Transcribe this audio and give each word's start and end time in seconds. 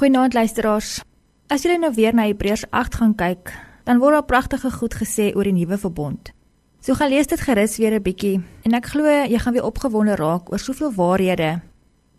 Goeienaand 0.00 0.32
luisteraars. 0.32 1.02
As 1.52 1.60
julle 1.60 1.76
nou 1.76 1.90
weer 1.92 2.14
na 2.16 2.24
Hebreërs 2.24 2.62
8 2.72 2.94
gaan 2.96 3.10
kyk, 3.20 3.50
dan 3.84 3.98
word 4.00 4.14
daar 4.16 4.24
pragtige 4.24 4.70
goed 4.72 4.94
gesê 4.96 5.26
oor 5.36 5.44
die 5.44 5.52
nuwe 5.52 5.76
verbond. 5.76 6.30
So 6.80 6.96
gaan 6.96 7.10
lees 7.12 7.28
dit 7.28 7.40
gerus 7.40 7.76
weer 7.76 7.92
'n 7.92 8.02
bietjie 8.02 8.40
en 8.64 8.74
ek 8.74 8.86
glo 8.86 9.04
jy 9.04 9.38
gaan 9.38 9.52
weer 9.52 9.68
opgewonde 9.68 10.16
raak 10.16 10.48
oor 10.52 10.58
soveel 10.58 10.92
waarhede 10.92 11.60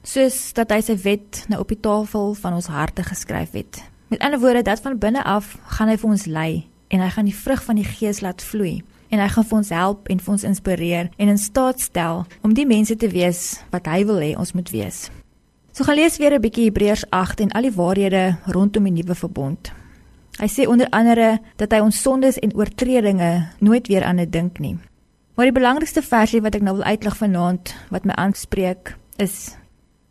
soos 0.03 0.53
dat 0.53 0.69
hy 0.69 0.81
sy 0.81 0.95
wet 0.95 1.45
nou 1.49 1.59
op 1.59 1.67
die 1.67 1.79
tafel 1.79 2.33
van 2.33 2.53
ons 2.53 2.67
harte 2.67 3.03
geskryf 3.03 3.51
het. 3.51 3.83
Met 4.09 4.19
ander 4.19 4.39
woorde 4.39 4.61
dat 4.61 4.81
van 4.81 4.97
binne 4.97 5.23
af 5.23 5.57
gaan 5.65 5.87
hy 5.89 5.97
vir 5.97 6.09
ons 6.09 6.25
lei 6.25 6.67
en 6.87 6.99
hy 6.99 7.09
gaan 7.09 7.25
die 7.25 7.41
vrug 7.43 7.63
van 7.63 7.75
die 7.75 7.89
gees 7.97 8.21
laat 8.21 8.43
vloei 8.43 8.83
en 9.09 9.19
hy 9.19 9.27
gaan 9.27 9.45
vir 9.45 9.57
ons 9.57 9.69
help 9.69 10.07
en 10.07 10.19
vir 10.19 10.31
ons 10.31 10.43
inspireer 10.43 11.09
en 11.17 11.27
in 11.27 11.37
staat 11.37 11.79
stel 11.79 12.25
om 12.41 12.53
die 12.53 12.65
mense 12.65 12.95
te 12.95 13.07
wees 13.07 13.63
wat 13.71 13.85
hy 13.85 14.05
wil 14.05 14.19
hê 14.19 14.37
ons 14.37 14.53
moet 14.53 14.69
wees. 14.69 15.09
So 15.71 15.83
gaan 15.83 15.95
lees 15.95 16.17
weer 16.17 16.33
'n 16.33 16.41
bietjie 16.41 16.65
Hebreërs 16.67 17.05
8 17.09 17.39
en 17.39 17.51
al 17.51 17.61
die 17.61 17.71
waarhede 17.71 18.37
rondom 18.45 18.83
die 18.83 18.91
nuwe 18.91 19.15
verbond. 19.15 19.71
Hy 20.39 20.47
sê 20.47 20.67
onder 20.67 20.87
andere 20.89 21.39
dat 21.55 21.71
hy 21.71 21.79
ons 21.79 22.01
sondes 22.01 22.39
en 22.39 22.55
oortredinge 22.55 23.47
nooit 23.59 23.87
weer 23.87 24.03
aan 24.03 24.15
dit 24.15 24.31
dink 24.31 24.59
nie. 24.59 24.77
Maar 25.35 25.45
die 25.45 25.59
belangrikste 25.59 26.01
versie 26.01 26.41
wat 26.41 26.55
ek 26.55 26.61
nou 26.61 26.75
wil 26.75 26.83
uitlig 26.83 27.17
vanaand 27.17 27.75
wat 27.89 28.05
my 28.05 28.13
aanspreek 28.13 28.97
is 29.17 29.57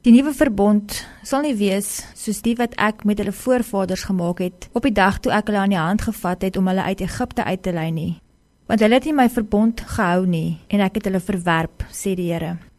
die 0.01 0.13
nuwe 0.13 0.33
verbond 0.33 1.07
sal 1.23 1.43
nie 1.43 1.55
wees 1.55 2.07
soos 2.15 2.41
die 2.43 2.55
wat 2.57 2.75
ek 2.81 3.05
met 3.05 3.19
hulle 3.19 3.33
voorvaders 3.33 4.05
gemaak 4.09 4.39
het 4.39 4.69
op 4.73 4.83
die 4.83 4.97
dag 4.97 5.21
toe 5.21 5.33
ek 5.33 5.47
hulle 5.47 5.59
aan 5.59 5.77
die 5.77 5.79
hand 5.79 6.03
gevat 6.03 6.43
het 6.43 6.57
om 6.57 6.67
hulle 6.67 6.83
uit 6.83 7.01
Egipte 7.01 7.45
uit 7.45 7.63
te 7.63 7.73
lei 7.73 7.91
nie. 7.91 8.21
Want 8.67 8.81
hulle 8.81 8.95
het 8.95 9.05
nie 9.05 9.13
my 9.13 9.29
verbond 9.29 9.81
gehou 9.81 10.27
nie 10.27 10.59
en 10.69 10.81
ek 10.81 10.95
het 10.95 11.05
hulle 11.05 11.21
verwerp, 11.21 11.85
sê 11.93 12.15
die 12.15 12.33
Here. 12.33 12.70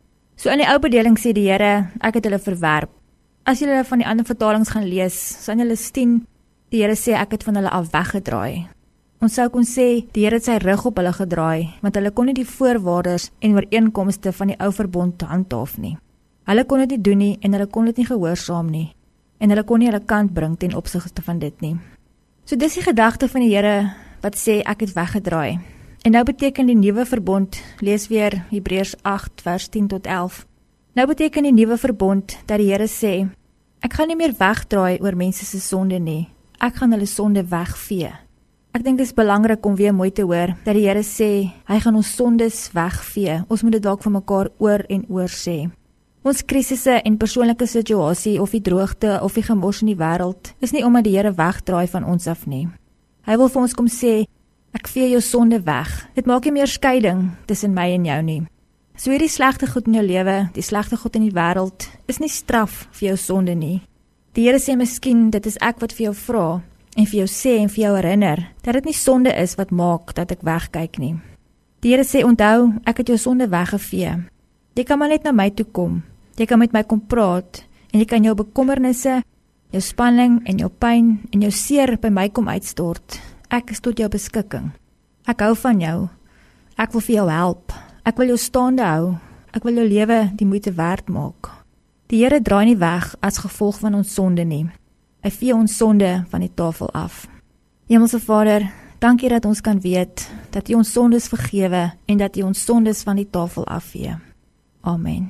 So 0.42 0.50
in 0.50 0.58
die 0.58 0.66
ou 0.66 0.80
bedeling 0.82 1.20
sê 1.22 1.36
die 1.38 1.44
Here, 1.46 1.92
ek 2.02 2.16
het 2.18 2.26
hulle 2.26 2.40
verwerp. 2.42 2.90
As 3.46 3.60
jy 3.62 3.68
hulle 3.68 3.86
van 3.86 4.00
die 4.02 4.08
ander 4.10 4.26
vertalings 4.26 4.72
gaan 4.74 4.88
lees, 4.90 5.14
sal 5.14 5.60
jy 5.62 5.76
sien 5.78 6.16
die 6.74 6.80
Here 6.82 6.96
sê 6.98 7.14
ek 7.14 7.36
het 7.36 7.44
van 7.46 7.60
hulle 7.60 7.70
af 7.70 7.92
weggedraai. 7.94 8.66
Ons 9.22 9.36
sou 9.38 9.46
kon 9.54 9.68
sê 9.70 10.08
die 10.16 10.24
Here 10.26 10.40
het 10.40 10.48
sy 10.48 10.56
rug 10.64 10.88
op 10.90 10.98
hulle 10.98 11.12
gedraai, 11.14 11.70
want 11.84 12.00
hulle 12.00 12.10
kon 12.10 12.26
nie 12.26 12.34
die 12.34 12.48
voorwaardes 12.50 13.28
en 13.38 13.54
ooreenkomste 13.54 14.34
van 14.34 14.50
die 14.50 14.58
ou 14.58 14.72
verbond 14.74 15.22
handhaaf 15.22 15.76
nie. 15.78 16.00
Hulle 16.50 16.66
kon 16.66 16.82
dit 16.82 16.96
nie 16.96 17.06
doen 17.06 17.22
nie 17.22 17.38
en 17.46 17.54
hulle 17.54 17.70
kon 17.70 17.86
dit 17.92 18.02
nie 18.02 18.08
gehoorsaam 18.10 18.74
nie 18.74 18.88
en 19.42 19.54
hulle 19.54 19.66
kon 19.66 19.82
nie 19.82 19.92
hulle 19.92 20.02
kant 20.06 20.34
bring 20.34 20.58
ten 20.58 20.74
opsigte 20.78 21.22
van 21.22 21.38
dit 21.42 21.62
nie. 21.62 21.76
So 22.46 22.58
dis 22.58 22.80
die 22.80 22.86
gedagte 22.86 23.30
van 23.30 23.46
die 23.46 23.54
Here 23.54 23.94
wat 24.26 24.42
sê 24.42 24.64
ek 24.66 24.88
het 24.88 24.98
weggedraai. 24.98 25.62
En 26.02 26.12
nou 26.12 26.24
beteken 26.26 26.66
die 26.66 26.76
nuwe 26.76 27.04
verbond, 27.06 27.60
lees 27.78 28.08
weer 28.10 28.34
Hebreërs 28.50 28.96
8 29.06 29.42
vers 29.46 29.68
10 29.70 29.88
tot 29.88 30.08
11. 30.10 30.48
Nou 30.98 31.06
beteken 31.08 31.46
die 31.46 31.54
nuwe 31.54 31.78
verbond 31.78 32.34
dat 32.50 32.58
die 32.58 32.72
Here 32.72 32.88
sê, 32.90 33.28
ek 33.86 33.94
gaan 34.00 34.10
nie 34.10 34.18
meer 34.18 34.34
wegdraai 34.34 34.98
oor 34.98 35.14
mense 35.16 35.46
se 35.46 35.62
sonde 35.62 36.00
nie. 36.02 36.26
Ek 36.58 36.80
gaan 36.82 36.96
hulle 36.96 37.06
sonde 37.06 37.44
wegvee. 37.46 38.10
Ek 38.74 38.82
dink 38.82 38.98
dit 38.98 39.06
is 39.06 39.14
belangrik 39.14 39.66
om 39.66 39.78
weer 39.78 39.94
mooi 39.94 40.10
te 40.10 40.26
hoor 40.26 40.56
dat 40.66 40.74
die 40.74 40.88
Here 40.88 41.06
sê 41.06 41.30
hy 41.70 41.80
gaan 41.86 42.02
ons 42.02 42.16
sondes 42.18 42.64
wegvee. 42.74 43.44
Ons 43.46 43.62
moet 43.62 43.78
dit 43.78 43.86
dalk 43.86 44.02
vir 44.02 44.18
mekaar 44.18 44.50
oor 44.58 44.88
en 44.90 45.06
oor 45.06 45.30
sê. 45.30 45.70
Ons 46.26 46.42
krisisse 46.42 46.98
en 46.98 47.22
persoonlike 47.22 47.70
situasie 47.70 48.40
of 48.42 48.58
die 48.58 48.66
droogte 48.66 49.20
of 49.22 49.38
die 49.38 49.46
gemors 49.46 49.86
in 49.86 49.94
die 49.94 50.02
wêreld 50.02 50.56
is 50.66 50.74
nie 50.74 50.82
omdat 50.82 51.06
die 51.06 51.14
Here 51.20 51.38
wegdraai 51.38 51.86
van 51.94 52.10
ons 52.10 52.26
af 52.26 52.48
nie. 52.50 52.66
Hy 53.30 53.38
wil 53.38 53.54
vir 53.54 53.68
ons 53.68 53.78
kom 53.78 53.90
sê 53.90 54.24
Ek 54.72 54.88
vee 54.88 55.10
jou 55.12 55.20
sonde 55.20 55.60
weg. 55.68 55.90
Dit 56.16 56.28
maak 56.30 56.46
nie 56.48 56.56
meer 56.56 56.70
skeiding 56.70 57.26
tussen 57.48 57.74
my 57.76 57.90
en 57.92 58.06
jou 58.08 58.20
nie. 58.24 58.42
So 58.96 59.12
hierdie 59.12 59.32
slegte 59.32 59.68
goed 59.68 59.88
in 59.90 59.98
jou 59.98 60.04
lewe, 60.06 60.36
die 60.56 60.64
slegte 60.64 60.96
goed 61.00 61.18
in 61.20 61.26
die 61.26 61.36
wêreld, 61.36 61.88
is 62.08 62.22
nie 62.22 62.32
straf 62.32 62.86
vir 62.96 63.12
jou 63.12 63.18
sonde 63.20 63.56
nie. 63.58 63.82
Die 64.38 64.46
Here 64.48 64.60
sê 64.64 64.78
miskien 64.80 65.30
dit 65.32 65.48
is 65.50 65.58
ek 65.60 65.82
wat 65.84 65.96
vir 65.98 66.10
jou 66.10 66.14
vra 66.16 66.46
en 66.96 67.08
vir 67.08 67.18
jou 67.24 67.28
sê 67.28 67.58
en 67.60 67.72
vir 67.72 67.84
jou 67.84 67.92
herinner 67.98 68.46
dat 68.64 68.78
dit 68.78 68.88
nie 68.88 68.96
sonde 68.96 69.34
is 69.36 69.58
wat 69.60 69.74
maak 69.76 70.14
dat 70.16 70.32
ek 70.32 70.46
wegkyk 70.48 71.02
nie. 71.04 71.18
Die 71.84 71.92
Here 71.92 72.06
sê 72.08 72.24
onthou, 72.24 72.72
ek 72.88 73.04
het 73.04 73.12
jou 73.12 73.18
sonde 73.20 73.50
weggevee. 73.52 74.16
Jy 74.78 74.88
kan 74.88 75.02
maar 75.02 75.12
net 75.12 75.28
na 75.28 75.36
my 75.36 75.50
toe 75.52 75.68
kom. 75.68 76.00
Jy 76.40 76.48
kan 76.48 76.62
met 76.62 76.72
my 76.72 76.86
kom 76.88 77.04
praat 77.04 77.66
en 77.92 78.00
jy 78.00 78.08
kan 78.08 78.24
jou 78.24 78.38
bekommernisse, 78.40 79.20
jou 79.76 79.84
spanning 79.84 80.40
en 80.48 80.64
jou 80.64 80.72
pyn 80.72 81.18
en 81.34 81.44
jou 81.44 81.52
seer 81.52 81.98
by 82.00 82.14
my 82.14 82.30
kom 82.32 82.48
uitstort 82.48 83.20
Ek 83.52 83.74
is 83.74 83.82
tot 83.84 84.00
jou 84.00 84.08
beskikking. 84.08 84.70
Ek 85.28 85.42
hou 85.44 85.52
van 85.60 85.82
jou. 85.84 85.98
Ek 86.80 86.94
wil 86.96 87.04
vir 87.04 87.16
jou 87.18 87.26
help. 87.28 87.74
Ek 88.08 88.16
wil 88.16 88.32
jou 88.32 88.38
staande 88.40 88.86
hou. 88.88 89.10
Ek 89.52 89.66
wil 89.68 89.76
jou 89.76 89.84
lewe 89.90 90.20
die 90.40 90.48
moeite 90.48 90.72
werd 90.78 91.12
maak. 91.12 91.50
Die 92.08 92.22
Here 92.24 92.40
draai 92.40 92.70
nie 92.70 92.78
weg 92.80 93.10
as 93.20 93.42
gevolg 93.44 93.82
van 93.84 93.98
ons 94.00 94.14
sonde 94.16 94.46
nie. 94.48 94.70
Hy 95.20 95.32
vee 95.36 95.52
ons 95.52 95.76
sonde 95.76 96.14
van 96.32 96.46
die 96.46 96.52
tafel 96.56 96.88
af. 96.96 97.26
Hemelse 97.92 98.22
Vader, 98.24 98.70
dankie 99.04 99.30
dat 99.36 99.46
ons 99.46 99.60
kan 99.60 99.84
weet 99.84 100.24
dat 100.56 100.72
U 100.72 100.80
ons 100.80 100.96
sondes 100.96 101.28
vergewe 101.28 101.90
en 102.08 102.24
dat 102.24 102.40
U 102.40 102.48
ons 102.48 102.64
sondes 102.64 103.04
van 103.04 103.20
die 103.20 103.28
tafel 103.28 103.68
afvee. 103.68 104.16
Amen. 104.88 105.28